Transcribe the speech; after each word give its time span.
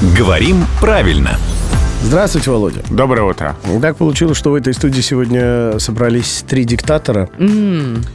Говорим 0.00 0.64
правильно. 0.80 1.36
Здравствуйте, 2.02 2.50
Володя. 2.50 2.80
Доброе 2.90 3.22
утро. 3.22 3.56
Так 3.82 3.96
получилось, 3.96 4.38
что 4.38 4.52
в 4.52 4.54
этой 4.54 4.72
студии 4.72 5.00
сегодня 5.00 5.78
собрались 5.78 6.44
три 6.48 6.64
диктатора. 6.64 7.28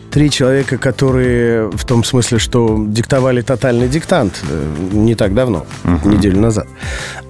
Три 0.10 0.29
человека, 0.29 0.78
которые 0.78 1.70
в 1.71 1.85
том 1.85 2.04
смысле, 2.04 2.40
что 2.40 2.83
диктовали 2.88 3.42
тотальный 3.42 3.88
диктант 3.88 4.42
э, 4.47 4.65
не 4.92 5.15
так 5.15 5.33
давно, 5.33 5.65
неделю 6.04 6.40
назад. 6.40 6.67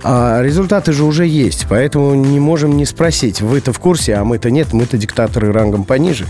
А 0.04 0.42
результаты 0.42 0.92
же 0.92 1.06
уже 1.06 1.26
есть, 1.26 1.66
поэтому 1.70 2.14
не 2.14 2.42
можем 2.42 2.76
не 2.76 2.86
спросить. 2.86 3.42
Вы-то 3.42 3.72
в 3.72 3.80
курсе, 3.80 4.16
а 4.16 4.26
мы-то 4.26 4.52
нет, 4.52 4.74
мы-то 4.74 4.98
диктаторы 4.98 5.54
рангом 5.54 5.86
пониже. 5.86 6.26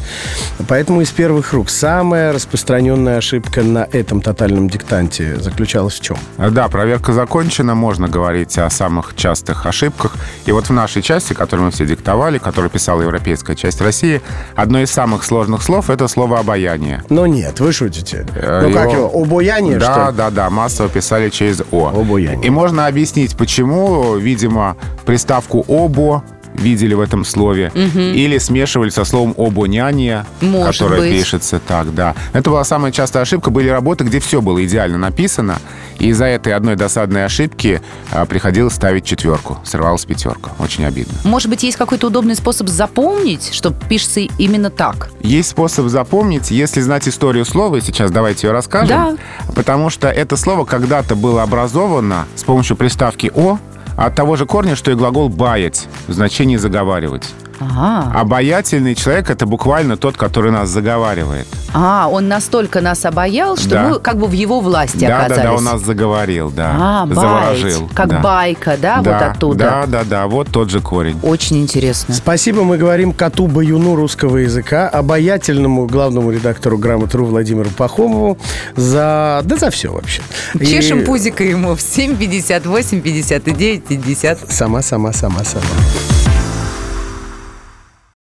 Поэтому 0.68 1.02
из 1.02 1.10
первых 1.10 1.54
рук 1.54 1.72
самая 1.72 2.32
распространенная 2.34 3.18
ошибка 3.18 3.64
на 3.64 3.88
этом 3.92 4.22
тотальном 4.22 4.70
диктанте 4.70 5.38
заключалась 5.38 5.96
в 5.96 6.02
чем? 6.02 6.18
Да, 6.38 6.68
проверка 6.68 7.14
закончена, 7.14 7.74
можно 7.74 8.08
говорить 8.08 8.60
о 8.60 8.70
самых 8.70 9.16
частых 9.16 9.66
ошибках. 9.66 10.13
И 10.46 10.52
вот 10.52 10.68
в 10.68 10.74
нашей 10.74 11.02
части, 11.02 11.34
которую 11.34 11.66
мы 11.68 11.72
все 11.72 11.86
диктовали, 11.86 12.38
которую 12.38 12.70
писала 12.70 13.02
европейская 13.02 13.56
часть 13.56 13.82
России, 13.82 14.22
одно 14.56 14.80
из 14.82 14.92
самых 14.92 15.24
сложных 15.24 15.62
слов— 15.64 15.90
это 15.92 16.08
слово 16.08 16.40
«обаяние». 16.40 17.04
Но 17.10 17.26
нет, 17.28 17.60
вы 17.60 17.72
шутите. 17.74 18.26
Э, 18.36 18.68
ну 18.68 18.74
как 18.74 18.92
его- 18.92 19.08
его? 19.10 19.24
Обаяние, 19.24 19.78
да, 19.80 19.94
что 19.94 20.12
ли? 20.12 20.18
да, 20.18 20.30
да, 20.30 20.50
массово 20.50 20.90
писали 20.90 21.30
через 21.30 21.62
«о». 21.72 21.90
Обаяние. 21.90 22.46
И 22.46 22.50
можно 22.50 22.88
объяснить, 22.88 23.36
почему, 23.38 24.16
видимо, 24.18 24.76
приставку 25.06 25.64
«обо» 25.68 26.24
видели 26.54 26.94
в 26.94 27.00
этом 27.02 27.26
слове. 27.26 27.72
Или 27.74 28.38
смешивали 28.38 28.90
со 28.90 29.04
словом 29.06 29.34
«обоняние», 29.38 30.26
Может 30.42 30.80
которое 30.80 31.02
быть. 31.02 31.12
пишется 31.20 31.60
так, 31.60 31.94
да. 31.94 32.16
Это 32.34 32.50
была 32.50 32.64
самая 32.64 32.92
частая 32.92 33.24
ошибка. 33.24 33.50
Были 33.50 33.70
работы, 33.70 34.04
где 34.04 34.20
все 34.20 34.42
было 34.42 34.64
идеально 34.64 34.98
написано, 34.98 35.60
и 36.00 36.08
из-за 36.08 36.26
этой 36.26 36.54
одной 36.54 36.76
досадной 36.76 37.26
ошибки 37.26 37.82
а, 38.12 38.26
приходилось 38.26 38.74
ставить 38.74 39.06
четверку. 39.06 39.60
Срывалась 39.64 40.06
пятерка. 40.06 40.52
Очень 40.60 40.86
обидно. 40.86 41.14
Может 41.24 41.50
быть, 41.50 41.64
есть 41.64 41.78
какой-то 41.78 42.08
удобный 42.08 42.36
способ 42.36 42.68
запомнить, 42.68 43.54
что 43.54 43.72
пишется 43.72 44.22
именно 44.22 44.70
так? 44.70 45.12
Есть 45.22 45.50
способ 45.50 45.88
запомнить, 45.88 46.52
если 46.52 46.82
знать 46.82 47.08
историю 47.08 47.46
слова, 47.46 47.78
и 47.78 47.82
сейчас 47.82 48.12
давайте 48.12 48.48
ее 48.48 48.54
расскажем. 48.54 48.88
Да. 48.88 49.54
Потому 49.54 49.90
что 49.90 50.10
это 50.10 50.36
слово 50.36 50.66
когда-то 50.66 51.16
было 51.16 51.44
образовано 51.44 52.26
с 52.36 52.44
помощью 52.44 52.76
приставки 52.76 53.32
«о», 53.34 53.60
от 53.96 54.16
того 54.16 54.36
же 54.36 54.46
корня, 54.48 54.76
что 54.76 54.92
и 54.92 54.96
глагол 54.96 55.30
«баять» 55.30 55.88
в 56.08 56.14
значении 56.14 56.58
«заговаривать». 56.58 57.30
Ага. 57.60 58.12
Обаятельный 58.20 58.96
человек— 58.96 59.30
это 59.30 59.46
буквально 59.46 59.98
тот, 59.98 60.18
который 60.18 60.52
нас 60.52 60.70
заговаривает. 60.70 61.48
А, 61.74 62.08
он 62.12 62.28
настолько 62.28 62.82
нас 62.82 63.04
обаял, 63.06 63.58
что 63.58 63.70
Да. 63.70 63.84
мы 63.90 64.00
как 64.00 64.18
бы 64.18 64.28
в 64.28 64.32
его 64.32 64.60
власти 64.60 65.00
Да, 65.00 65.08
да, 65.08 65.26
оказались. 65.26 65.44
да, 65.44 65.54
он 65.54 65.64
нас 65.64 65.82
заговорил, 65.82 66.52
да. 66.52 66.76
А, 66.80 67.06
байт. 67.06 67.20
Заворожил. 67.20 67.90
Как 67.94 68.10
да. 68.10 68.20
байка, 68.20 68.78
да, 68.80 68.96
вот 68.98 69.06
Да, 69.06 69.32
оттуда. 69.32 69.58
Да, 69.58 69.86
да, 69.88 70.04
да, 70.04 70.28
вот 70.28 70.50
тот 70.52 70.70
же 70.70 70.82
корень. 70.82 71.20
Очень 71.24 71.62
интересно. 71.62 72.14
Спасибо, 72.14 72.64
мы 72.64 72.78
говорим 72.78 73.12
коту 73.14 73.48
Баюну 73.48 73.96
русского 73.96 74.38
языка, 74.38 74.88
обаятельному 74.90 75.88
главному 75.88 76.32
редактору 76.32 76.78
«Грамотру» 76.78 77.26
Владимиру 77.26 77.70
Пахомову 77.72 78.38
за... 78.76 79.42
да 79.44 79.56
за 79.58 79.70
все 79.72 79.92
вообще. 79.92 80.22
И 80.60 80.66
Чешем 80.66 81.04
пузико 81.06 81.44
ему 81.44 81.76
в 81.76 81.82
7, 81.82 82.16
58, 82.16 83.02
59, 83.02 83.84
50. 83.86 84.52
Сама, 84.52 84.82
сама, 84.82 85.12
сама, 85.14 85.44
сама. 85.44 86.33